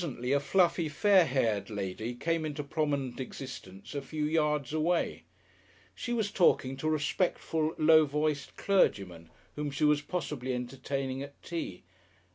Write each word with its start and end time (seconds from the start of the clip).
Presently 0.01 0.31
a 0.31 0.39
fluffy, 0.39 0.89
fair 0.89 1.27
haired 1.27 1.69
lady 1.69 2.15
came 2.15 2.43
into 2.43 2.63
prominent 2.63 3.19
existence 3.19 3.93
a 3.93 4.01
few 4.01 4.25
yards 4.25 4.73
away. 4.73 5.25
She 5.93 6.11
was 6.11 6.31
talking 6.31 6.75
to 6.77 6.87
a 6.87 6.89
respectful, 6.89 7.75
low 7.77 8.05
voiced 8.07 8.55
clergyman, 8.55 9.29
whom 9.55 9.69
she 9.69 9.83
was 9.83 10.01
possibly 10.01 10.55
entertaining 10.55 11.21
at 11.21 11.39
tea. 11.43 11.83